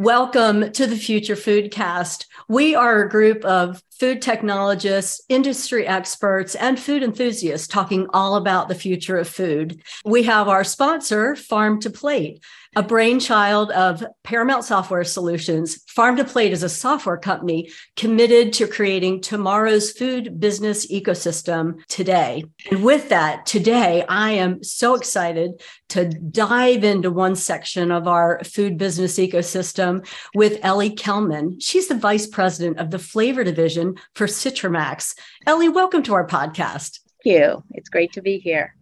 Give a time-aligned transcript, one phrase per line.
[0.00, 2.26] Welcome to the Future Foodcast.
[2.46, 8.68] We are a group of food technologists, industry experts, and food enthusiasts talking all about
[8.68, 9.82] the future of food.
[10.04, 12.42] We have our sponsor, Farm to Plate,
[12.76, 15.82] a brainchild of Paramount Software Solutions.
[15.88, 22.44] Farm to Plate is a software company committed to creating tomorrow's food business ecosystem today.
[22.70, 28.44] And with that, today, I am so excited to dive into one section of our
[28.44, 31.60] food business ecosystem with Ellie Kellman.
[31.60, 35.14] She's the vice president of the flavor division for Citromax.
[35.46, 37.00] Ellie, welcome to our podcast.
[37.24, 37.64] Thank you.
[37.72, 38.74] It's great to be here.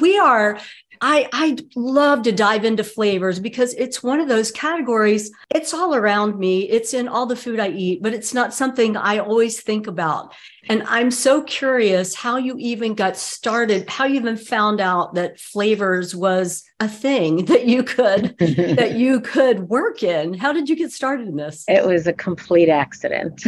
[0.00, 0.58] We are
[1.00, 5.30] I I love to dive into flavors because it's one of those categories.
[5.50, 6.68] It's all around me.
[6.68, 10.34] It's in all the food I eat, but it's not something I always think about.
[10.68, 15.38] And I'm so curious how you even got started, how you even found out that
[15.38, 20.34] flavors was a thing that you could that you could work in.
[20.34, 21.64] How did you get started in this?
[21.68, 23.44] It was a complete accident.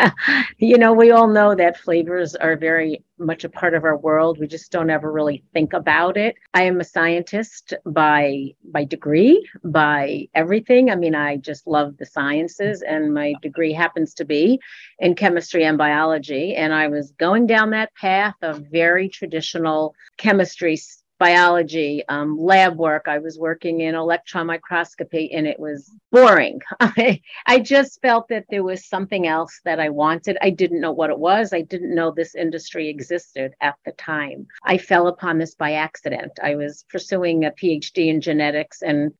[0.58, 4.40] you know, we all know that flavors are very much a part of our world.
[4.40, 6.34] We just don't ever really think about it.
[6.54, 10.90] I am a scientist by by degree, by everything.
[10.90, 14.58] I mean, I just love the sciences and my degree happens to be
[14.98, 20.76] in chemistry and biology and I was going down that path of very traditional chemistry
[21.22, 23.04] biology, um, lab work.
[23.06, 26.58] I was working in electron microscopy and it was boring.
[26.80, 30.36] I, I just felt that there was something else that I wanted.
[30.42, 31.52] I didn't know what it was.
[31.52, 34.48] I didn't know this industry existed at the time.
[34.64, 36.32] I fell upon this by accident.
[36.42, 39.12] I was pursuing a PhD in genetics and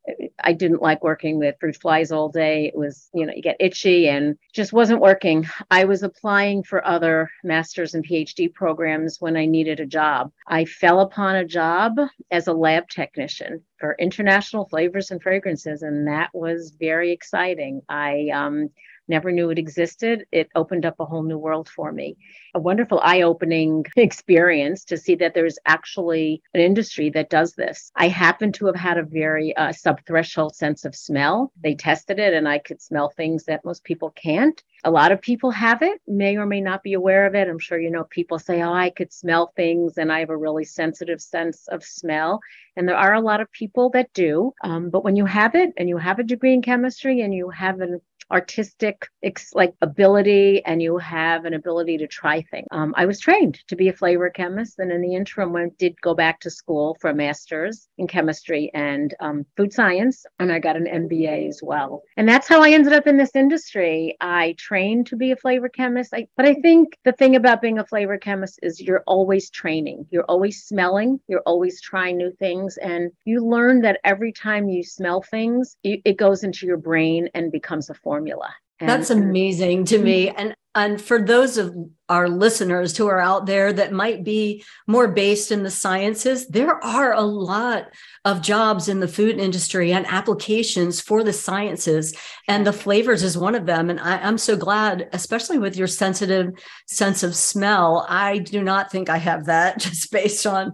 [0.43, 2.67] I didn't like working with fruit flies all day.
[2.67, 5.47] It was, you know, you get itchy and just wasn't working.
[5.71, 10.33] I was applying for other master's and PhD programs when I needed a job.
[10.49, 15.83] I fell upon a job job as a lab technician for international flavors and fragrances,
[15.83, 17.83] and that was very exciting.
[17.89, 18.71] I um,
[19.09, 20.25] never knew it existed.
[20.33, 22.17] It opened up a whole new world for me.
[22.55, 27.91] A wonderful eye opening experience to see that there's actually an industry that does this.
[27.97, 31.53] I happen to have had a very uh, sub threshold sense of smell.
[31.63, 34.63] They tested it, and I could smell things that most people can't.
[34.85, 37.49] A lot of people have it, may or may not be aware of it.
[37.49, 40.37] I'm sure you know people say, Oh, I could smell things, and I have a
[40.37, 42.41] really sensitive sense of smell.
[42.77, 44.55] And there are a lot of people that do.
[44.65, 47.51] Um, but when you have it and you have a degree in chemistry and you
[47.51, 48.01] have an
[48.33, 49.09] artistic
[49.55, 52.67] like ability and you have an ability to try things.
[52.71, 56.01] Um, I was trained to be a flavor chemist, and in the interim, I did
[56.01, 60.59] go back to school for a master's in chemistry and um, food science, and I
[60.59, 62.03] got an MBA as well.
[62.17, 64.17] And that's how I ended up in this industry.
[64.21, 67.79] I trained to be a flavor chemist, I, but I think the thing about being
[67.79, 72.77] a flavor chemist is you're always training, you're always smelling, you're always trying new things,
[72.79, 77.29] and you learn that every time you smell things, it, it goes into your brain
[77.35, 78.55] and becomes a form formula.
[78.81, 80.27] And, That's amazing to me.
[80.27, 80.39] Mm-hmm.
[80.39, 81.77] And and for those of
[82.09, 86.83] our listeners who are out there that might be more based in the sciences, there
[86.83, 87.91] are a lot
[88.25, 92.15] of jobs in the food industry and applications for the sciences.
[92.49, 93.91] And the flavors is one of them.
[93.91, 96.53] And I, am so glad, especially with your sensitive
[96.87, 98.07] sense of smell.
[98.09, 100.73] I do not think I have that just based on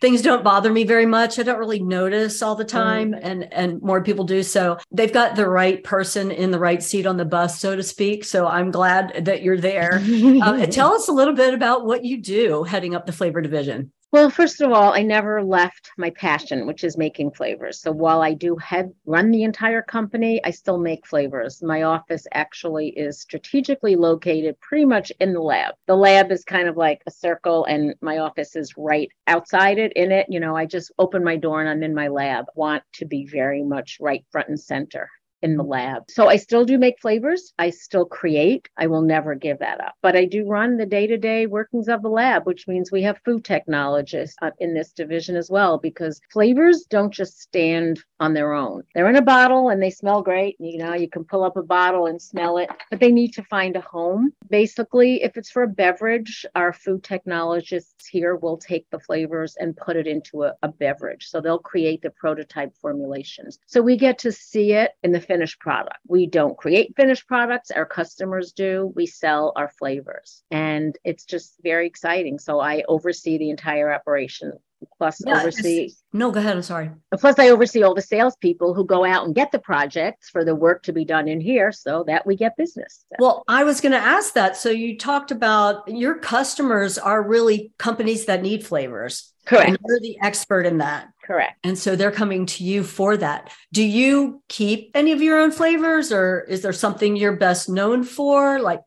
[0.00, 1.38] things don't bother me very much.
[1.38, 2.68] I don't really notice all the mm.
[2.68, 3.20] time, mm.
[3.22, 4.42] and and more people do.
[4.42, 7.82] So they've got the right person in the right seat on the bus, so to
[7.82, 8.24] speak.
[8.24, 9.98] So I'm glad that you're there.
[10.42, 13.92] um, tell us a little bit about what you do heading up the flavor division.
[14.10, 17.80] Well, first of all, I never left my passion, which is making flavors.
[17.80, 21.62] So while I do head run the entire company, I still make flavors.
[21.62, 25.74] My office actually is strategically located pretty much in the lab.
[25.86, 29.92] The lab is kind of like a circle, and my office is right outside it.
[29.94, 32.46] In it, you know, I just open my door and I'm in my lab.
[32.54, 35.10] Want to be very much right front and center
[35.42, 36.04] in the lab.
[36.10, 37.52] So I still do make flavors.
[37.58, 38.68] I still create.
[38.76, 39.94] I will never give that up.
[40.02, 43.02] But I do run the day to day workings of the lab, which means we
[43.02, 48.34] have food technologists uh, in this division as well, because flavors don't just stand on
[48.34, 48.82] their own.
[48.94, 50.56] They're in a bottle and they smell great.
[50.58, 53.42] You know, you can pull up a bottle and smell it, but they need to
[53.44, 54.32] find a home.
[54.50, 59.76] Basically, if it's for a beverage, our food technologists here will take the flavors and
[59.76, 61.28] put it into a, a beverage.
[61.28, 63.58] So they'll create the prototype formulations.
[63.66, 65.98] So we get to see it in the finished product.
[66.08, 68.92] We don't create finished products, our customers do.
[68.96, 70.42] We sell our flavors.
[70.50, 72.40] And it's just very exciting.
[72.40, 74.54] So I oversee the entire operation
[74.96, 75.90] plus yeah, oversee.
[76.12, 76.56] No, go ahead.
[76.56, 76.90] I'm sorry.
[77.18, 80.54] Plus, I oversee all the salespeople who go out and get the projects for the
[80.54, 83.04] work to be done in here, so that we get business.
[83.10, 83.16] So.
[83.18, 84.56] Well, I was going to ask that.
[84.56, 89.32] So you talked about your customers are really companies that need flavors.
[89.44, 89.68] Correct.
[89.68, 91.08] And you're the expert in that.
[91.24, 91.58] Correct.
[91.64, 93.50] And so they're coming to you for that.
[93.72, 98.02] Do you keep any of your own flavors, or is there something you're best known
[98.04, 98.60] for?
[98.60, 98.80] Like,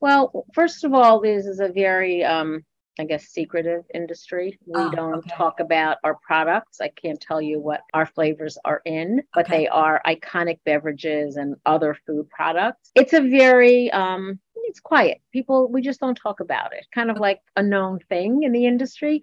[0.00, 2.64] well, first of all, this is a very um,
[2.98, 4.58] I guess, secretive industry.
[4.66, 5.30] We oh, don't okay.
[5.34, 6.80] talk about our products.
[6.80, 9.58] I can't tell you what our flavors are in, but okay.
[9.58, 12.90] they are iconic beverages and other food products.
[12.94, 15.20] It's a very, um, it's quiet.
[15.32, 16.86] People, we just don't talk about it.
[16.94, 19.22] Kind of like a known thing in the industry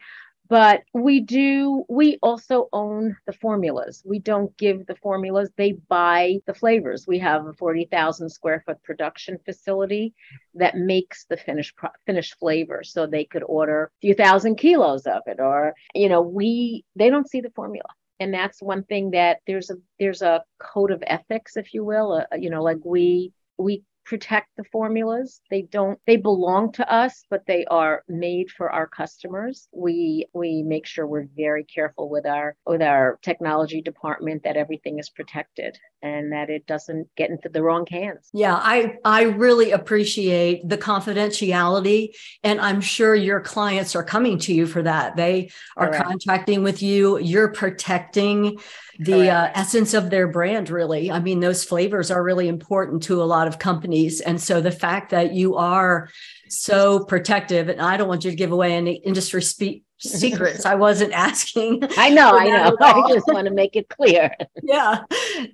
[0.50, 4.02] but we do we also own the formulas.
[4.06, 5.50] We don't give the formulas.
[5.56, 7.08] They buy the flavors.
[7.08, 10.14] We have a 40,000 square foot production facility
[10.56, 12.84] that makes the finished finished flavor.
[12.84, 17.10] So they could order a few thousand kilos of it or you know we they
[17.10, 17.90] don't see the formula.
[18.20, 22.14] And that's one thing that there's a there's a code of ethics if you will
[22.14, 25.42] uh, you know like we we protect the formulas.
[25.52, 29.68] They don't they belong to us, but they are made for our customers.
[29.74, 34.98] We we make sure we're very careful with our with our technology department that everything
[34.98, 38.30] is protected and that it doesn't get into the wrong hands.
[38.34, 42.10] Yeah, I I really appreciate the confidentiality
[42.44, 45.16] and I'm sure your clients are coming to you for that.
[45.16, 46.06] They are Correct.
[46.06, 48.60] contracting with you, you're protecting
[49.00, 53.22] the uh, essence of their brand really i mean those flavors are really important to
[53.22, 56.10] a lot of companies and so the fact that you are
[56.50, 60.66] so protective and i don't want you to give away any industry speak secrets.
[60.66, 61.84] I wasn't asking.
[61.98, 62.78] I know, I know.
[62.82, 64.36] I just want to make it clear.
[64.64, 65.04] yeah.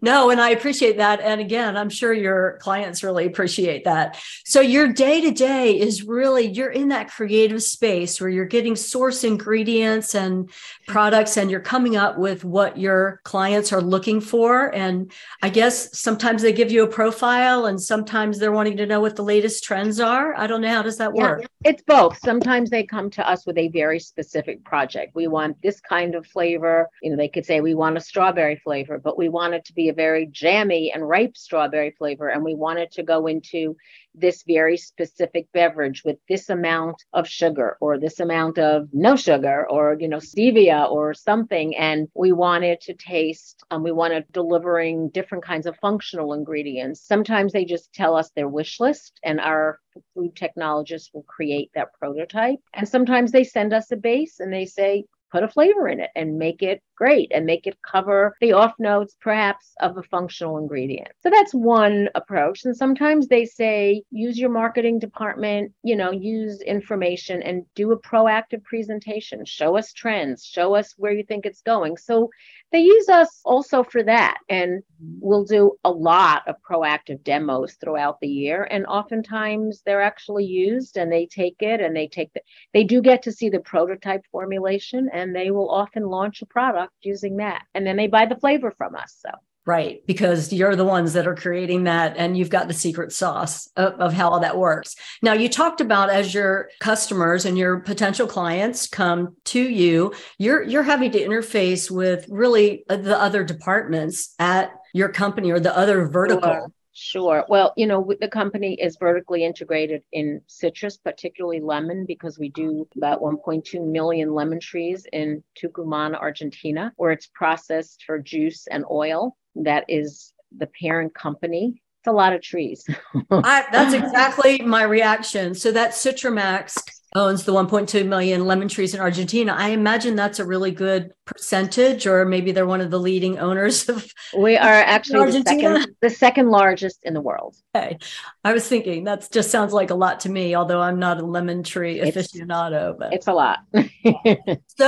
[0.01, 1.21] No, and I appreciate that.
[1.21, 4.21] And again, I'm sure your clients really appreciate that.
[4.45, 8.75] So your day to day is really you're in that creative space where you're getting
[8.75, 10.49] source ingredients and
[10.87, 14.73] products and you're coming up with what your clients are looking for.
[14.75, 15.11] And
[15.41, 19.15] I guess sometimes they give you a profile and sometimes they're wanting to know what
[19.15, 20.35] the latest trends are.
[20.35, 20.69] I don't know.
[20.69, 21.41] How does that work?
[21.41, 22.17] Yeah, it's both.
[22.17, 25.13] Sometimes they come to us with a very specific specific project.
[25.13, 26.89] We want this kind of flavor.
[27.03, 29.73] You know, they could say we want a strawberry flavor, but we want it to
[29.73, 32.29] be a very jammy and ripe strawberry flavor.
[32.29, 33.77] And we want it to go into
[34.15, 39.69] this very specific beverage with this amount of sugar or this amount of no sugar
[39.69, 41.75] or you know stevia or something.
[41.75, 47.01] And we wanted to taste um, we wanted delivering different kinds of functional ingredients.
[47.05, 49.79] Sometimes they just tell us their wish list and our
[50.13, 52.59] food technologists will create that prototype.
[52.73, 56.11] And sometimes they send us a base and they say put a flavor in it
[56.15, 60.59] and make it great and make it cover the off notes perhaps of a functional
[60.59, 61.09] ingredient.
[61.21, 62.63] So that's one approach.
[62.65, 67.99] And sometimes they say use your marketing department, you know, use information and do a
[67.99, 71.97] proactive presentation, show us trends, show us where you think it's going.
[71.97, 72.29] So
[72.71, 74.37] they use us also for that.
[74.49, 74.83] And
[75.19, 78.67] we'll do a lot of proactive demos throughout the year.
[78.69, 82.41] And oftentimes they're actually used and they take it and they take the,
[82.73, 86.93] they do get to see the prototype formulation and they will often launch a product
[87.03, 87.63] using that.
[87.73, 89.15] And then they buy the flavor from us.
[89.21, 89.29] So
[89.65, 93.69] Right, because you're the ones that are creating that and you've got the secret sauce
[93.77, 94.97] of, of, how that works.
[95.21, 100.63] Now, you talked about as your customers and your potential clients come to you, you're
[100.63, 105.75] you're having to interface with really uh, the other departments at your company or the
[105.77, 106.41] other vertical.
[106.41, 106.71] Sure.
[106.93, 107.43] Sure.
[107.49, 112.87] Well, you know, the company is vertically integrated in citrus, particularly lemon, because we do
[112.95, 119.35] about 1.2 million lemon trees in Tucumán, Argentina, where it's processed for juice and oil.
[119.55, 121.81] That is the parent company.
[122.01, 122.85] It's a lot of trees.
[123.31, 125.55] I, that's exactly my reaction.
[125.55, 126.79] So that Citromax
[127.15, 129.53] owns the 1.2 million lemon trees in Argentina.
[129.57, 133.87] I imagine that's a really good percentage, or maybe they're one of the leading owners
[133.89, 134.05] of.
[134.37, 137.55] We are actually the second, the second largest in the world.
[137.75, 137.97] Okay,
[138.43, 141.25] I was thinking that just sounds like a lot to me, although I'm not a
[141.25, 142.97] lemon tree aficionado.
[142.97, 143.59] But it's a lot.
[143.73, 143.81] so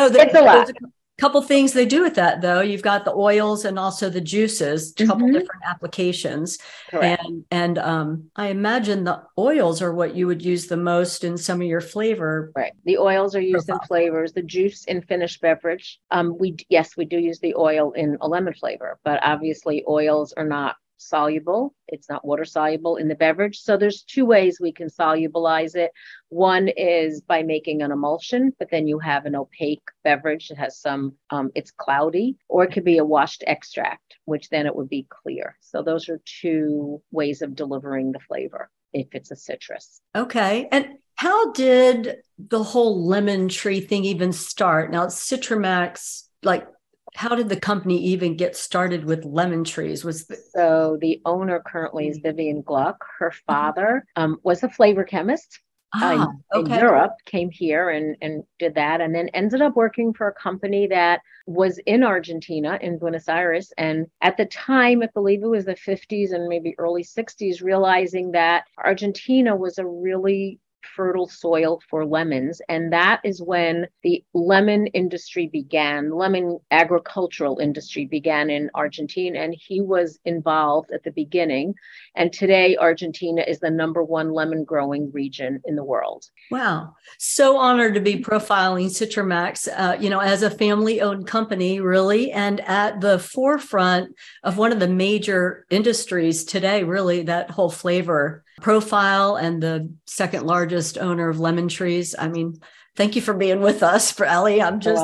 [0.09, 0.69] the, it's a lot
[1.17, 4.93] couple things they do with that though you've got the oils and also the juices
[4.99, 5.33] a couple mm-hmm.
[5.33, 7.23] different applications Correct.
[7.23, 11.37] and and um, i imagine the oils are what you would use the most in
[11.37, 13.81] some of your flavor right the oils are used profile.
[13.81, 17.91] in flavors the juice in finished beverage um, we yes we do use the oil
[17.93, 21.75] in a lemon flavor but obviously oils are not soluble.
[21.87, 23.59] It's not water soluble in the beverage.
[23.59, 25.91] So there's two ways we can solubilize it.
[26.29, 30.79] One is by making an emulsion, but then you have an opaque beverage that has
[30.79, 34.89] some, um, it's cloudy, or it could be a washed extract, which then it would
[34.89, 35.57] be clear.
[35.61, 40.01] So those are two ways of delivering the flavor if it's a citrus.
[40.15, 40.67] Okay.
[40.71, 44.91] And How did the whole lemon tree thing even start?
[44.91, 46.67] Now, it's Citromax, like
[47.15, 51.61] how did the company even get started with lemon trees was the- so the owner
[51.65, 53.53] currently is vivian gluck her mm-hmm.
[53.53, 55.59] father um, was a flavor chemist
[55.95, 56.73] ah, uh, okay.
[56.73, 60.33] in Europe, came here and, and did that, and then ended up working for a
[60.33, 63.71] company that was in Argentina, in Buenos Aires.
[63.77, 68.31] And at the time, I believe it was the 50s and maybe early 60s, realizing
[68.31, 70.59] that Argentina was a really
[70.95, 72.61] fertile soil for lemons.
[72.69, 79.39] And that is when the lemon industry began, lemon agricultural industry began in Argentina.
[79.39, 81.73] And he was involved at the beginning.
[82.15, 86.25] And today, Argentina is the number one lemon growing region in the world.
[86.51, 86.95] Wow.
[87.17, 92.31] So honored to be profiling Citromax, uh, you know, as a family owned company, really,
[92.31, 98.43] and at the forefront of one of the major industries today, really, that whole flavor
[98.61, 102.15] profile and the second largest owner of lemon trees.
[102.17, 102.59] I mean,
[102.95, 104.61] thank you for being with us, for Ellie.
[104.61, 105.03] I'm just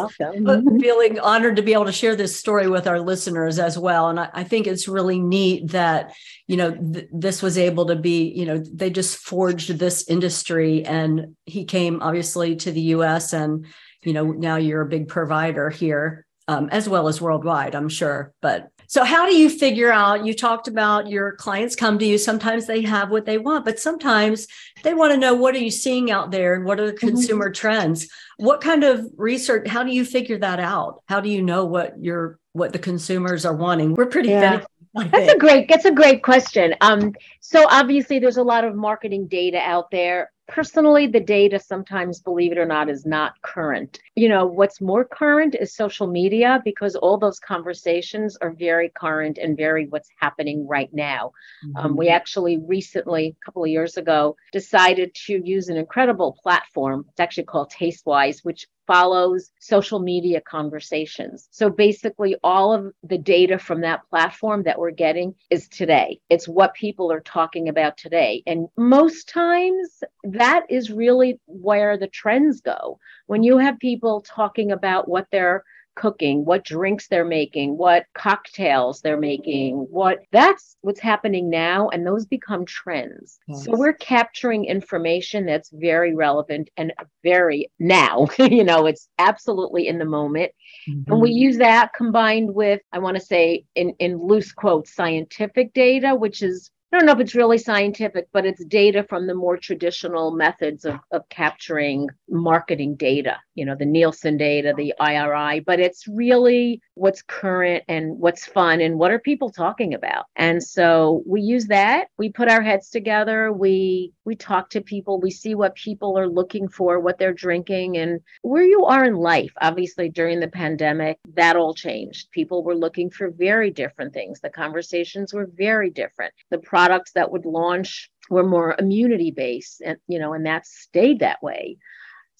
[0.79, 4.09] feeling honored to be able to share this story with our listeners as well.
[4.09, 6.13] And I, I think it's really neat that,
[6.47, 10.85] you know, th- this was able to be, you know, they just forged this industry
[10.85, 13.65] and he came obviously to the US and,
[14.03, 16.25] you know, now you're a big provider here.
[16.47, 18.33] Um, as well as worldwide, I'm sure.
[18.41, 20.25] But so, how do you figure out?
[20.25, 22.17] You talked about your clients come to you.
[22.17, 24.47] Sometimes they have what they want, but sometimes
[24.83, 27.07] they want to know what are you seeing out there and what are the mm-hmm.
[27.07, 27.53] consumer mm-hmm.
[27.53, 28.09] trends.
[28.35, 29.65] What kind of research?
[29.69, 31.03] How do you figure that out?
[31.07, 33.93] How do you know what your what the consumers are wanting?
[33.93, 34.65] We're pretty yeah.
[34.93, 36.75] That's a great that's a great question.
[36.81, 42.19] Um, so obviously there's a lot of marketing data out there personally the data sometimes
[42.19, 43.99] believe it or not is not current.
[44.15, 49.37] You know what's more current is social media because all those conversations are very current
[49.37, 51.31] and very what's happening right now.
[51.65, 51.77] Mm-hmm.
[51.77, 57.05] um, we actually recently a couple of years ago decided to use an incredible platform.
[57.09, 61.47] It's actually called tastewise which follows social media conversations.
[61.51, 66.19] So basically, all of the data from that platform that we're getting is today.
[66.29, 68.43] It's what people are talking about today.
[68.45, 72.99] And most times, that is really where the trends go.
[73.27, 75.63] When you have people talking about what they're
[76.01, 81.89] cooking, what drinks they're making, what cocktails they're making, what that's what's happening now.
[81.89, 83.39] And those become trends.
[83.47, 83.65] Yes.
[83.65, 86.91] So we're capturing information that's very relevant and
[87.23, 90.51] very now, you know, it's absolutely in the moment.
[90.89, 91.11] Mm-hmm.
[91.11, 95.71] And we use that combined with, I want to say in, in loose quotes, scientific
[95.73, 99.33] data, which is I don't know if it's really scientific, but it's data from the
[99.33, 105.61] more traditional methods of, of capturing marketing data, you know, the Nielsen data, the IRI,
[105.61, 110.25] but it's really what's current and what's fun and what are people talking about.
[110.35, 112.07] And so we use that.
[112.17, 113.53] We put our heads together.
[113.53, 115.19] We we talk to people.
[115.19, 119.15] We see what people are looking for, what they're drinking, and where you are in
[119.15, 119.51] life.
[119.61, 122.31] Obviously, during the pandemic, that all changed.
[122.31, 124.41] People were looking for very different things.
[124.41, 126.33] The conversations were very different.
[126.49, 131.19] The products that would launch were more immunity based and you know and that stayed
[131.19, 131.77] that way.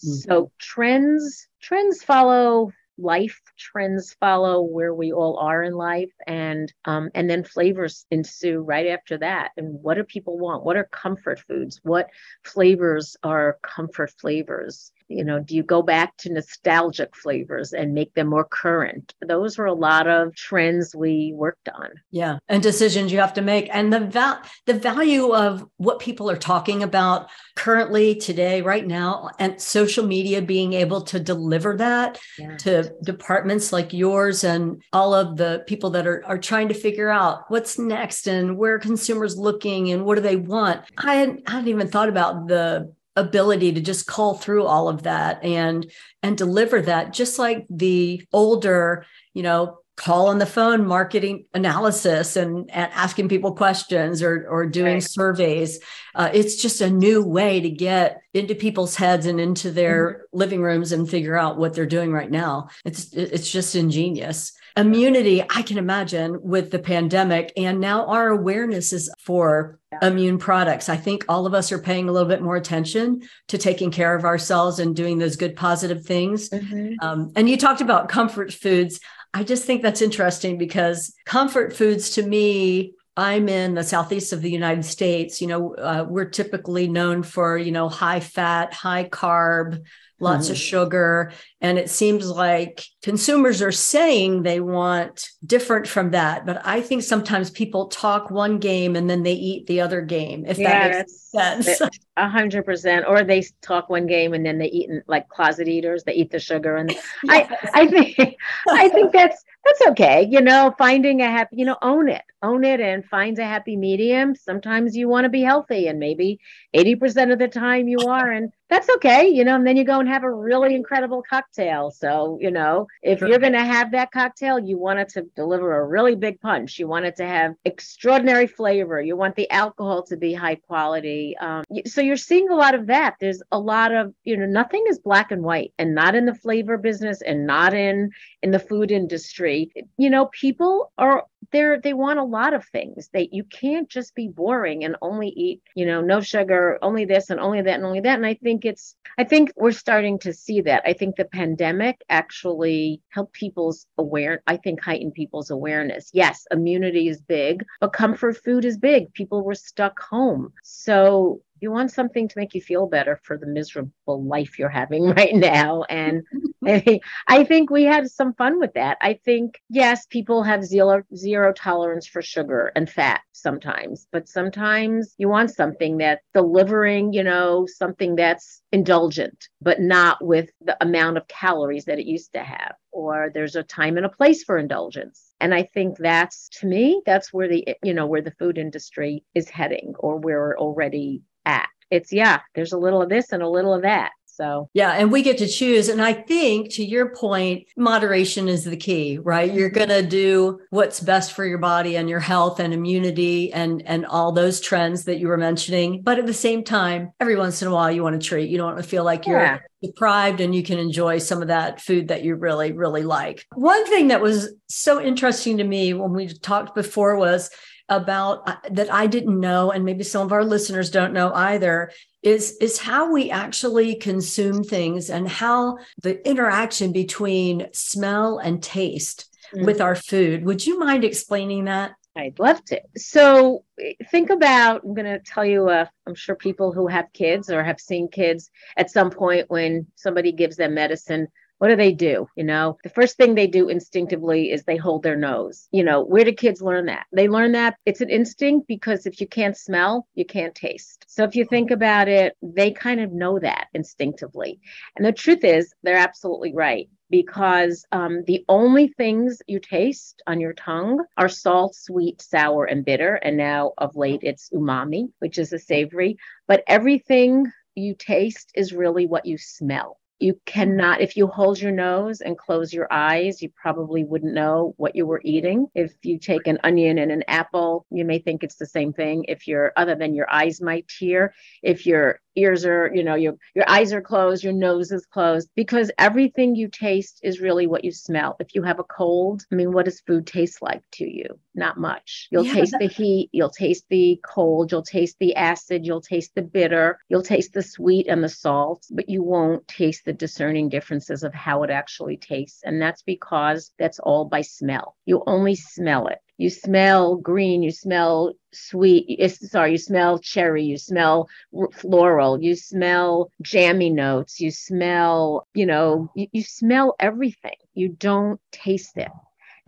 [0.04, 0.30] Mm-hmm.
[0.30, 7.10] so trends trends follow life trends follow where we all are in life and um,
[7.14, 9.52] and then flavors ensue right after that.
[9.58, 10.64] And what do people want?
[10.64, 11.80] What are comfort foods?
[11.84, 12.10] What
[12.44, 18.14] flavors are comfort flavors you know do you go back to nostalgic flavors and make
[18.14, 19.14] them more current?
[19.26, 21.90] Those were a lot of trends we worked on.
[22.12, 26.30] Yeah and decisions you have to make and the val- the value of what people
[26.30, 32.20] are talking about currently today right now and social media being able to deliver that
[32.38, 32.58] yeah.
[32.58, 37.10] to departments like yours and all of the people that are, are trying to figure
[37.10, 40.82] out what's next and where consumers looking and what do they want.
[40.98, 45.04] I hadn't, I hadn't even thought about the ability to just call through all of
[45.04, 45.92] that and
[46.24, 52.36] and deliver that just like the older you know call on the phone marketing analysis
[52.36, 55.04] and, and asking people questions or or doing right.
[55.04, 55.80] surveys
[56.16, 60.38] uh, it's just a new way to get into people's heads and into their mm-hmm.
[60.38, 65.44] living rooms and figure out what they're doing right now it's it's just ingenious immunity
[65.50, 70.08] i can imagine with the pandemic and now our awareness is for yeah.
[70.08, 73.58] immune products i think all of us are paying a little bit more attention to
[73.58, 76.94] taking care of ourselves and doing those good positive things mm-hmm.
[77.02, 79.00] um, and you talked about comfort foods
[79.34, 84.42] i just think that's interesting because comfort foods to me I'm in the southeast of
[84.42, 89.04] the United States, you know, uh, we're typically known for, you know, high fat, high
[89.04, 89.84] carb,
[90.20, 90.54] lots mm-hmm.
[90.54, 91.34] of sugar.
[91.62, 96.44] And it seems like consumers are saying they want different from that.
[96.46, 100.44] But I think sometimes people talk one game and then they eat the other game,
[100.48, 101.82] if yeah, that makes sense.
[102.18, 103.06] A hundred percent.
[103.08, 106.40] Or they talk one game and then they eat like closet eaters, they eat the
[106.40, 106.78] sugar.
[106.78, 106.90] And
[107.24, 107.52] yes.
[107.74, 108.38] I, I think
[108.70, 110.28] I think that's that's okay.
[110.30, 113.76] You know, finding a happy, you know, own it, own it and find a happy
[113.76, 114.36] medium.
[114.36, 116.40] Sometimes you want to be healthy and maybe
[116.76, 118.32] 80% of the time you are.
[118.32, 119.28] And that's okay.
[119.28, 121.92] You know, and then you go and have a really incredible cocktail.
[121.92, 123.28] So, you know, if sure.
[123.28, 126.80] you're going to have that cocktail, you want it to deliver a really big punch.
[126.80, 129.02] You want it to have extraordinary flavor.
[129.02, 131.36] You want the alcohol to be high quality.
[131.40, 133.16] Um, so you're seeing a lot of that.
[133.20, 136.36] There's a lot of, you know, nothing is black and white and not in the
[136.36, 139.72] flavor business and not in, in the food industry.
[139.98, 144.14] You know, people are they're they want a lot of things that you can't just
[144.16, 147.86] be boring and only eat you know no sugar only this and only that and
[147.86, 148.16] only that.
[148.18, 150.84] And i think it's i think we're starting to see that.
[150.86, 156.10] I think the pandemic actually helped people's aware i think heightened people's awareness.
[156.14, 159.14] Yes immunity is big but comfort food is big.
[159.14, 160.54] People were stuck home.
[160.64, 165.06] So you want something to make you feel better for the miserable life you're having
[165.16, 165.84] right now.
[165.84, 166.24] And
[167.28, 168.98] I think we had some fun with that.
[169.02, 175.16] I think, yes, people have zero, zero tolerance for sugar and fat sometimes, but sometimes
[175.18, 181.18] you want something that's delivering, you know, something that's indulgent, but not with the amount
[181.18, 182.76] of calories that it used to have.
[182.94, 185.34] Or there's a time and a place for indulgence.
[185.40, 189.24] And I think that's to me, that's where the, you know, where the food industry
[189.34, 191.68] is heading or where we're already at.
[191.90, 194.12] It's yeah, there's a little of this and a little of that.
[194.42, 195.90] So, yeah, and we get to choose.
[195.90, 199.54] And I think to your point, moderation is the key, right?
[199.54, 199.90] You're mm-hmm.
[199.90, 204.06] going to do what's best for your body and your health and immunity and and
[204.06, 206.02] all those trends that you were mentioning.
[206.02, 208.50] But at the same time, every once in a while you want to treat.
[208.50, 209.60] You don't want to feel like you're yeah.
[209.84, 213.46] deprived and you can enjoy some of that food that you really really like.
[213.54, 217.52] One thing that was so interesting to me when we talked before was
[217.92, 221.92] about uh, that I didn't know, and maybe some of our listeners don't know either,
[222.24, 229.30] is is how we actually consume things and how the interaction between smell and taste
[229.54, 229.66] mm.
[229.66, 230.46] with our food.
[230.46, 231.92] Would you mind explaining that?
[232.16, 232.82] I'd love to.
[232.98, 233.64] So
[234.10, 237.64] think about, I'm going to tell you, uh, I'm sure people who have kids or
[237.64, 241.28] have seen kids at some point when somebody gives them medicine,
[241.62, 242.28] what do they do?
[242.36, 245.68] You know, the first thing they do instinctively is they hold their nose.
[245.72, 247.06] You know, where do kids learn that?
[247.14, 251.06] They learn that it's an instinct because if you can't smell, you can't taste.
[251.08, 254.60] So if you think about it, they kind of know that instinctively.
[254.96, 260.40] And the truth is, they're absolutely right because um, the only things you taste on
[260.40, 263.20] your tongue are salt, sweet, sour, and bitter.
[263.22, 266.18] And now of late, it's umami, which is a savory.
[266.48, 271.72] But everything you taste is really what you smell you cannot if you hold your
[271.72, 275.68] nose and close your eyes you probably wouldn't know what you were eating.
[275.76, 279.26] If you take an onion and an apple you may think it's the same thing.
[279.28, 283.36] If you're other than your eyes might tear if your ears are you know your
[283.56, 287.84] your eyes are closed your nose is closed because everything you taste is really what
[287.84, 288.36] you smell.
[288.40, 291.40] If you have a cold i mean what does food taste like to you?
[291.56, 292.28] Not much.
[292.32, 296.02] You'll yeah, taste that- the heat you'll taste the cold you'll taste the acid you'll
[296.02, 300.14] taste the bitter you'll taste the sweet and the salt but you won't taste the
[300.14, 302.62] discerning differences of how it actually tastes.
[302.64, 304.96] And that's because that's all by smell.
[305.06, 310.78] You only smell it you smell green, you smell sweet, sorry, you smell cherry, you
[310.78, 311.28] smell
[311.74, 317.56] floral, you smell jammy notes, you smell, you know, you, you smell everything.
[317.76, 319.12] You don't taste it.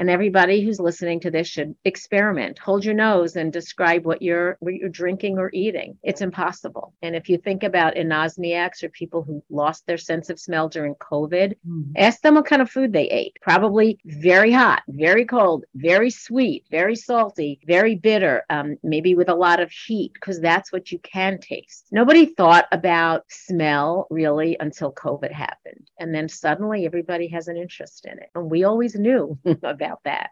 [0.03, 2.59] And everybody who's listening to this should experiment.
[2.59, 5.97] Hold your nose and describe what you're what you're drinking or eating.
[6.03, 6.93] It's impossible.
[7.01, 10.95] And if you think about anosmiacs or people who lost their sense of smell during
[10.95, 11.91] COVID, mm.
[11.95, 13.37] ask them what kind of food they ate.
[13.41, 19.35] Probably very hot, very cold, very sweet, very salty, very bitter, um, maybe with a
[19.35, 21.87] lot of heat, because that's what you can taste.
[21.93, 25.89] Nobody thought about smell really until COVID happened.
[25.97, 28.31] And then suddenly everybody has an interest in it.
[28.35, 30.29] And we always knew about about that.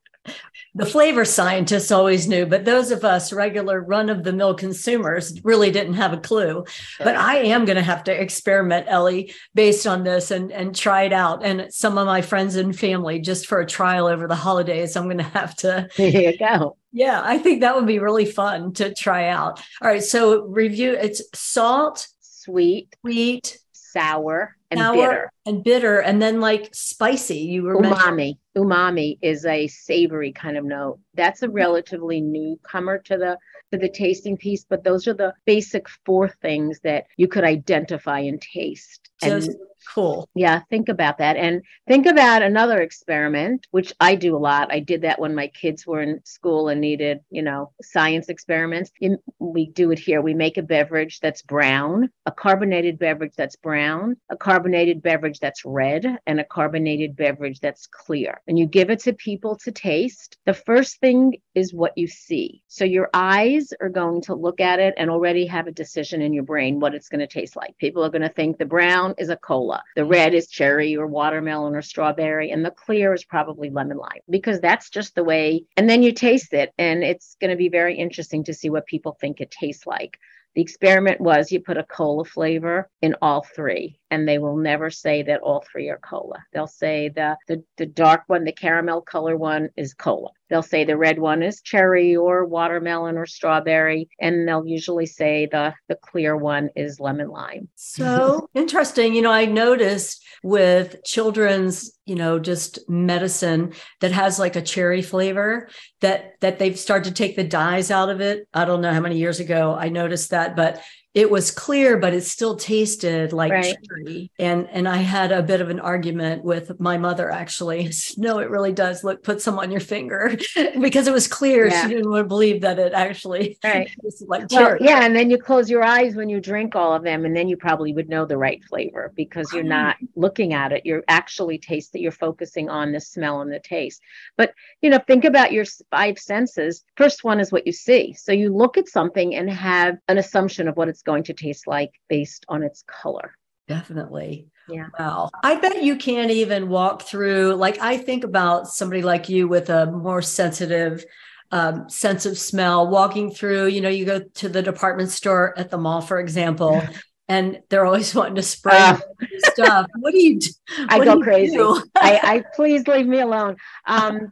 [0.75, 5.43] The flavor scientists always knew, but those of us regular run of the mill consumers
[5.43, 6.63] really didn't have a clue.
[6.99, 11.03] But I am going to have to experiment, Ellie, based on this and, and try
[11.03, 11.43] it out.
[11.43, 15.05] And some of my friends and family, just for a trial over the holidays, I'm
[15.05, 15.89] going to have to.
[15.97, 16.77] There you go.
[16.91, 19.61] Yeah, I think that would be really fun to try out.
[19.81, 20.03] All right.
[20.03, 25.31] So, review it's salt, sweet, sweet, sour, and Sour bitter.
[25.45, 27.39] and bitter, and then like spicy.
[27.39, 28.37] You were Umami.
[28.57, 30.99] Umami is a savory kind of note.
[31.13, 33.37] That's a relatively newcomer to the
[33.71, 38.19] to the tasting piece, but those are the basic four things that you could identify
[38.19, 39.09] and taste.
[39.21, 39.57] And just
[39.93, 40.29] cool.
[40.35, 41.37] yeah, think about that.
[41.37, 44.71] And think about another experiment, which I do a lot.
[44.71, 48.91] I did that when my kids were in school and needed, you know, science experiments.
[49.39, 50.21] We do it here.
[50.21, 55.65] We make a beverage that's brown, a carbonated beverage that's brown, a carbonated beverage that's
[55.65, 58.41] red, and a carbonated beverage that's clear.
[58.47, 60.37] And you give it to people to taste.
[60.45, 62.63] The first thing is what you see.
[62.67, 66.33] So your eyes are going to look at it and already have a decision in
[66.33, 67.77] your brain what it's going to taste like.
[67.77, 71.07] People are going to think the brown is a cola, the red is cherry or
[71.07, 75.65] watermelon or strawberry, and the clear is probably lemon lime because that's just the way.
[75.77, 78.85] And then you taste it, and it's going to be very interesting to see what
[78.85, 80.17] people think it tastes like.
[80.55, 84.91] The experiment was you put a cola flavor in all three, and they will never
[84.91, 86.43] say that all three are cola.
[86.53, 90.29] They'll say the, the, the dark one, the caramel color one is cola.
[90.49, 95.47] They'll say the red one is cherry or watermelon or strawberry, and they'll usually say
[95.49, 97.69] the, the clear one is lemon lime.
[97.75, 99.15] So interesting.
[99.15, 103.71] You know, I noticed with children's, you know, just medicine
[104.01, 105.69] that has like a cherry flavor
[106.01, 108.45] that that they've started to take the dyes out of it.
[108.53, 110.81] I don't know how many years ago I noticed that, but
[111.13, 113.75] it was clear, but it still tasted like Right.
[113.89, 114.31] cherry.
[114.39, 117.91] And and I had a bit of an argument with my mother actually.
[118.17, 119.03] No, it really does.
[119.03, 120.35] Look, put some on your finger
[120.79, 121.67] because it was clear.
[121.67, 121.81] Yeah.
[121.83, 123.89] She didn't want to believe that it actually Right.
[124.03, 124.79] tasted like Well, cherry.
[124.81, 127.47] yeah, and then you close your eyes when you drink all of them, and then
[127.49, 130.85] you probably would know the right flavor because you're not looking at it.
[130.85, 134.01] You're actually taste that You're focusing on the smell and the taste.
[134.37, 136.83] But you know, think about your five senses.
[136.95, 138.13] First one is what you see.
[138.13, 141.67] So you look at something and have an assumption of what it's going to taste
[141.67, 143.35] like based on its color.
[143.67, 144.47] Definitely.
[144.67, 144.87] Yeah.
[144.97, 145.29] Wow.
[145.43, 149.69] I bet you can't even walk through, like, I think about somebody like you with
[149.69, 151.05] a more sensitive
[151.51, 155.69] um, sense of smell, walking through, you know, you go to the department store at
[155.69, 156.81] the mall, for example,
[157.27, 159.87] and they're always wanting to spray with stuff.
[159.99, 160.49] What do you do?
[160.89, 161.57] I go crazy.
[161.59, 163.57] I, I please leave me alone.
[163.85, 164.31] Um,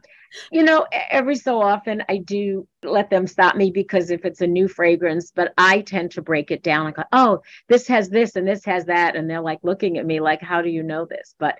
[0.50, 4.46] you know, every so often I do let them stop me because if it's a
[4.46, 8.36] new fragrance, but I tend to break it down and go, oh, this has this
[8.36, 9.16] and this has that.
[9.16, 11.34] And they're like looking at me like, how do you know this?
[11.38, 11.56] But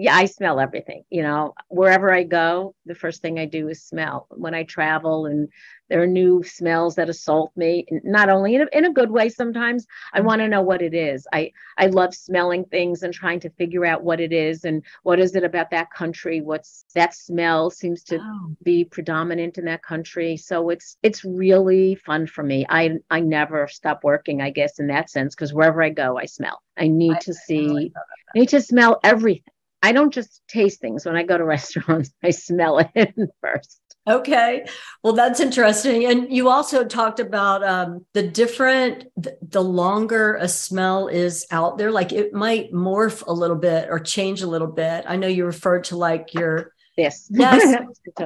[0.00, 1.04] yeah, I smell everything.
[1.10, 4.26] You know, wherever I go, the first thing I do is smell.
[4.30, 5.48] When I travel and
[5.88, 9.10] there are new smells that assault me, and not only in a, in a good
[9.10, 11.26] way, sometimes I want to know what it is.
[11.32, 15.20] I, I love smelling things and trying to figure out what it is and what
[15.20, 16.40] is it about that country.
[16.40, 20.36] What's that smell seems to Oh, be predominant in that country.
[20.36, 22.66] So it's it's really fun for me.
[22.68, 26.26] I I never stop working, I guess, in that sense, because wherever I go, I
[26.26, 26.62] smell.
[26.76, 29.44] I need I- to see, like I need to smell everything.
[29.82, 32.12] I don't just taste things when I go to restaurants.
[32.22, 33.80] I smell it first.
[34.08, 34.64] Okay.
[35.02, 36.06] Well, that's interesting.
[36.06, 41.76] And you also talked about um, the different, the, the longer a smell is out
[41.78, 45.04] there, like it might morph a little bit or change a little bit.
[45.06, 47.28] I know you referred to like your, This.
[47.30, 47.76] Yes.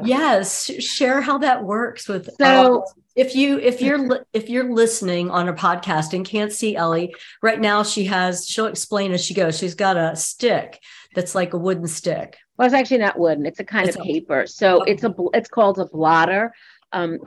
[0.05, 2.31] yes, share how that works with.
[2.39, 2.85] So-
[3.17, 7.15] if you if you're li- if you're listening on a podcast and can't see Ellie
[7.43, 9.57] right now, she has she'll explain as she goes.
[9.57, 10.81] She's got a stick
[11.15, 12.37] that's like a wooden stick.
[12.57, 13.47] Well, it's actually not wooden.
[13.47, 14.47] It's a kind It's of a- paper.
[14.47, 14.93] So Okay.
[14.93, 16.53] it's a it's called a blotter.
[16.93, 17.19] Um,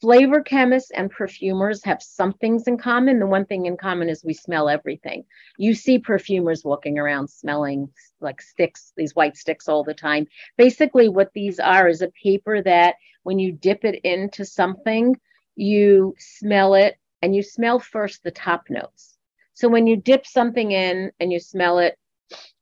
[0.00, 3.18] flavor chemists and perfumers have some things in common.
[3.18, 5.24] The one thing in common is we smell everything.
[5.58, 10.26] You see perfumers walking around smelling like sticks, these white sticks all the time.
[10.56, 15.14] Basically, what these are is a paper that when you dip it into something,
[15.56, 19.18] you smell it and you smell first the top notes.
[19.52, 21.98] So when you dip something in and you smell it,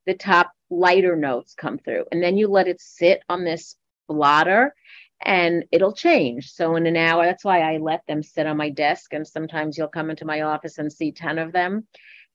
[0.07, 2.05] the top lighter notes come through.
[2.13, 3.77] And then you let it sit on this
[4.09, 4.75] blotter
[5.21, 6.51] and it'll change.
[6.53, 9.13] So in an hour that's why i let them sit on my desk.
[9.13, 11.87] And sometimes you'll come into my office and see 10 of them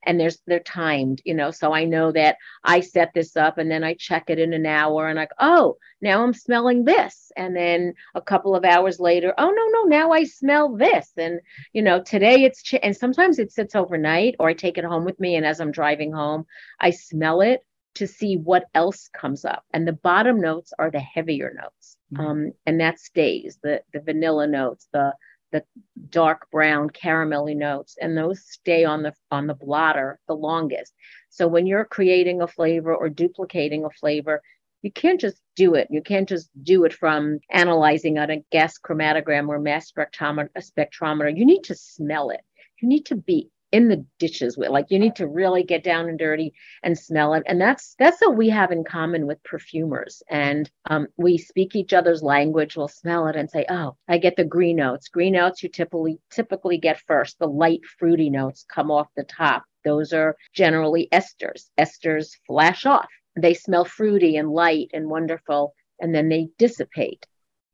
[0.05, 1.51] and there's they're timed you know?
[1.51, 4.65] So i know that i set this up and then i check it in an
[4.65, 7.31] hour and like, oh now i'm smelling this.
[7.37, 11.11] And then a couple of hours later oh no no now i smell this.
[11.17, 11.39] And
[11.71, 15.05] you know today it's ch- and sometimes it sits overnight or i take it home
[15.05, 15.35] with me.
[15.35, 16.45] And as i'm driving home
[16.79, 19.63] I smell it to see what else comes up.
[19.73, 21.97] And the bottom notes are the heavier notes.
[22.13, 22.19] Mhm.
[22.19, 25.13] Um, and that stays the the vanilla notes, the
[25.51, 25.63] the
[26.09, 30.93] dark brown caramelly notes, and those stay on the on the blotter the longest.
[31.29, 34.41] So when you're creating a flavor or duplicating a flavor,
[34.81, 35.87] you can't just do it.
[35.89, 40.61] You can't just do it from analyzing on a gas chromatogram or mass spectrometer, a
[40.61, 41.35] spectrometer.
[41.35, 42.41] You need to smell it.
[42.81, 46.07] You need to be in the ditches with like you need to really get down
[46.07, 47.43] and dirty and smell it.
[47.47, 50.21] And that's that's what we have in common with perfumers.
[50.29, 52.77] And um, we speak each other's language.
[52.77, 55.09] We'll smell it and say oh i get the green notes.
[55.09, 57.39] Green notes you typically typically get first.
[57.39, 59.63] The light fruity notes come off the top.
[59.83, 61.69] Those are generally esters.
[61.77, 63.09] Esters flash off.
[63.35, 67.25] They smell fruity and light and wonderful and then they dissipate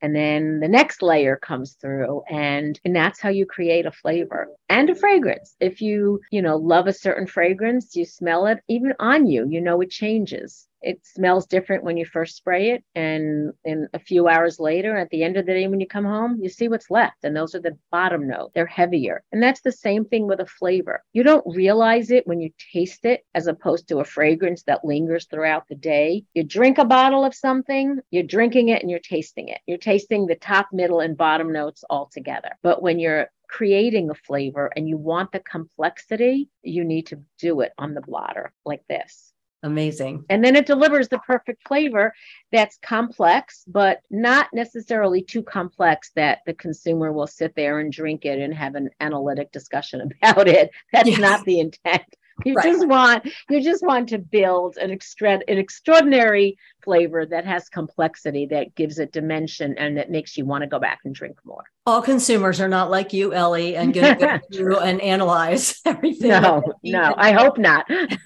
[0.02, 4.48] and then the next layer comes through and and that's how you create a flavor
[4.68, 5.56] and a fragrance.
[5.60, 9.60] If you you know love a certain fragrance you smell it even on you you
[9.60, 14.28] know it changes it smells different when you first spray it and in a few
[14.28, 16.90] hours later at the end of the day when you come home you see what's
[16.90, 19.22] left and those are the bottom note they're heavier.
[19.32, 21.02] And that's the same thing with a flavor.
[21.12, 25.26] You don't realize it when you taste it as opposed to a fragrance that lingers
[25.26, 26.24] throughout the day.
[26.34, 29.58] You drink a bottle of something you're drinking it and you're tasting it.
[29.66, 32.50] You're tasting the top middle and bottom notes all together.
[32.62, 37.60] But when you're creating a flavor and you want the complexity, you need to do
[37.60, 39.29] it on the blotter like this.
[39.62, 40.24] Amazing.
[40.30, 42.14] And then it delivers the perfect flavor
[42.50, 48.24] that's complex, but not necessarily too complex that the consumer will sit there and drink
[48.24, 50.70] it and have an analytic discussion about it.
[50.92, 51.18] That's yes.
[51.18, 52.04] not the intent.
[52.44, 52.64] You right.
[52.64, 58.46] just want you just want to build an extra an extraordinary flavor that has complexity
[58.46, 61.64] that gives it dimension and that makes you want to go back and drink more.
[61.86, 66.30] All consumers are not like you, Ellie, and going to go through and analyze everything.
[66.30, 67.86] No, no, I hope not.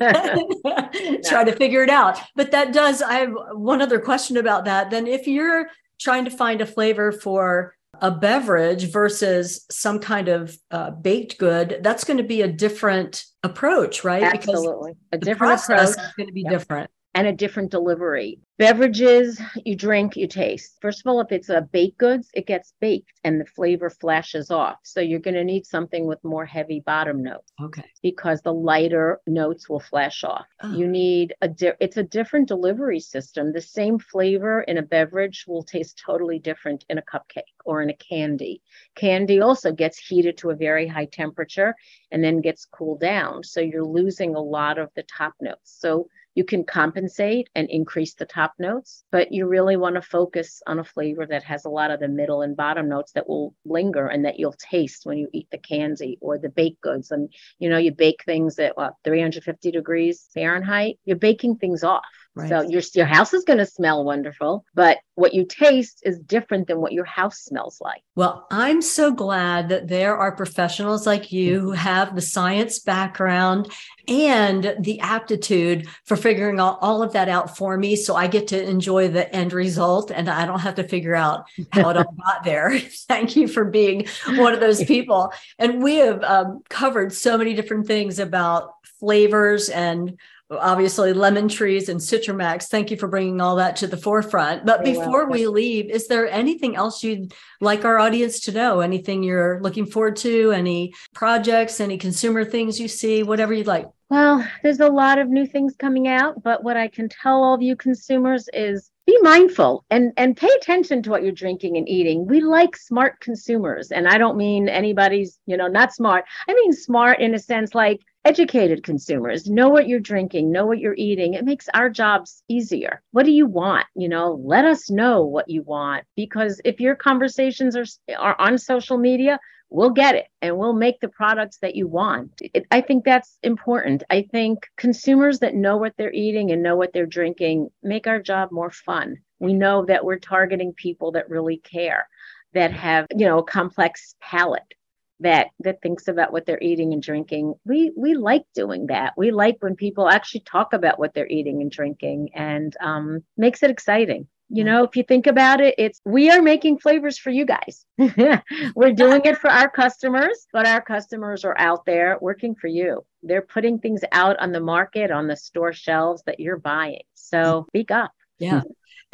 [1.25, 2.19] Try to figure it out.
[2.37, 3.03] But that does.
[3.03, 4.91] I have one other question about that.
[4.91, 10.57] Then, if you're trying to find a flavor for a beverage versus some kind of
[10.71, 14.23] uh, baked good, that's going to be a different approach, right?
[14.23, 14.93] Absolutely.
[15.11, 16.53] Because a different approach is going to be yep.
[16.53, 18.41] different and a different delivery.
[18.57, 20.79] Beverages you drink, you taste.
[20.81, 24.51] First of all, if it's a baked goods, it gets baked and the flavor flashes
[24.51, 24.79] off.
[24.85, 27.53] So you're going to need something with more heavy bottom notes.
[27.61, 27.85] Okay.
[28.01, 30.47] Because the lighter notes will flash off.
[30.63, 30.73] Oh.
[30.73, 33.53] You need a di- it's a different delivery system.
[33.53, 37.91] The same flavor in a beverage will taste totally different in a cupcake or in
[37.91, 38.63] a candy.
[38.95, 41.75] Candy also gets heated to a very high temperature
[42.13, 43.43] and then gets cooled down.
[43.43, 45.77] So you're losing a lot of the top notes.
[45.81, 50.63] So you can compensate and increase the top notes, but you really want to focus
[50.67, 53.55] on a flavor that has a lot of the middle and bottom notes that will
[53.65, 57.11] linger and that you'll taste when you eat the candy or the baked goods.
[57.11, 62.05] And you know, you bake things at what 350 degrees Fahrenheit, you're baking things off.
[62.37, 62.49] Right.
[62.49, 66.67] So your your house is going to smell wonderful, but what you taste is different
[66.67, 68.03] than what your house smells like.
[68.17, 73.71] Well, I'm so glad that there are professionals like you who have the science background
[74.09, 78.49] and the aptitude for figuring all, all of that out for me so I get
[78.49, 82.17] to enjoy the end result and I don't have to figure out how it all
[82.27, 82.77] got there.
[83.09, 85.33] Thank you for being one of those people.
[85.61, 90.19] And we have um, covered so many different things about flavors and
[90.59, 94.65] obviously lemon trees and citromax thank you for bringing all that to the forefront.
[94.65, 95.33] But you're before welcome.
[95.33, 98.81] we leave is there anything else you'd like our audience to know?
[98.81, 100.53] Anything you're looking forward to?
[100.53, 103.87] Any projects any consumer things you see whatever you'd like.
[104.11, 107.55] Well there's a lot of new things coming out but what i can tell all
[107.55, 111.89] of you consumers is be mindful and and pay attention to what you're drinking and
[111.89, 112.27] eating.
[112.27, 116.25] We like smart consumers and i don't mean anybody's you know not smart.
[116.49, 120.79] I mean smart in a sense like educated consumers know what you're drinking know what
[120.79, 121.35] you're eating.
[121.35, 123.03] It makes our jobs easier.
[123.13, 123.87] What do you want?
[123.95, 127.87] You know let us know what you want because if your conversations are,
[128.19, 129.39] are on social media
[129.71, 132.31] we'll get it and we'll make the products that you want.
[132.55, 134.05] It, i think that's important.
[134.11, 138.21] I think consumers that know what they're eating and know what they're drinking make our
[138.21, 139.17] job more fun.
[139.41, 142.09] We know that we're targeting people that really care
[142.55, 144.75] that have you know a complex palate
[145.21, 147.55] that that thinks about what they're eating and drinking.
[147.65, 149.15] We we like doing that.
[149.17, 153.63] We like when people actually talk about what they're eating and drinking and um, makes
[153.63, 154.29] it exciting.
[154.51, 157.87] You know if you think about it it's we are making flavors for you guys.
[158.77, 163.05] We're doing it for our customers but our customers are out there working for you.
[163.23, 167.03] They're putting things out on the market on the store shelves that you're buying.
[167.15, 168.13] So speak up.
[168.39, 168.63] Yeah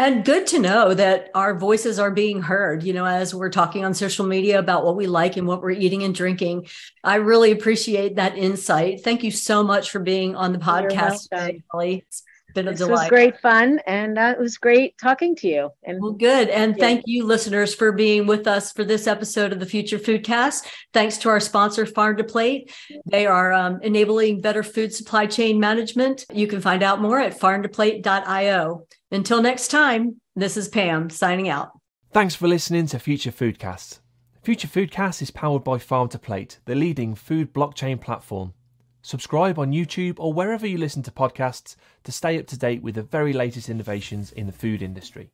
[0.00, 3.84] and good to know that our voices are being heard, you know, as we're talking
[3.84, 6.66] on social media about what we like and what we're eating and drinking.
[7.04, 9.02] I really appreciate that insight.
[9.04, 12.02] Thank you so much for being on the podcast today, Ellie.
[12.08, 12.22] It's
[12.54, 12.92] been a this delight.
[12.92, 15.70] was great fun and uh, it was great talking to you.
[15.84, 16.48] And well, good.
[16.48, 16.80] And yeah.
[16.82, 20.66] thank you, listeners, for being with us for this episode of the Future Foodcast.
[20.94, 22.72] Thanks to our sponsor, Farm to Plate.
[23.04, 26.24] They are um, enabling better food supply chain management.
[26.32, 28.86] You can find out more at farmtoplate.io.
[29.12, 31.70] Until next time, this is Pam signing out.
[32.12, 33.98] Thanks for listening to Future Foodcast.
[34.44, 38.54] Future Foodcast is powered by Farm to Plate, the leading food blockchain platform.
[39.02, 42.94] Subscribe on YouTube or wherever you listen to podcasts to stay up to date with
[42.94, 45.30] the very latest innovations in the food industry.